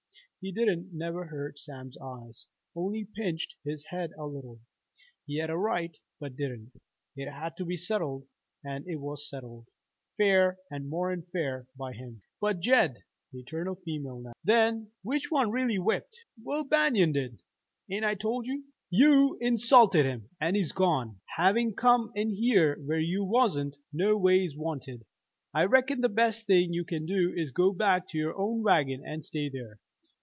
[0.43, 4.59] He didn't never hurt Sam's eyes, only pinched his head a little.
[5.27, 6.71] He had a right, but didn't.
[7.15, 8.25] It had to be settled
[8.65, 9.67] and it was settled,
[10.17, 15.51] fair and more'n fair, by him." "But, Jed" the eternal female now "then, which one
[15.51, 17.43] really whipped?" "Will Banion did,
[17.91, 18.63] ain't I told you?
[18.89, 21.21] You insulted him, and he's gone.
[21.37, 25.03] Having come in here where you wasn't no ways wanted,
[25.53, 28.63] I reckon the best thing you can do is to go back to your own
[28.63, 29.77] wagon and stay there.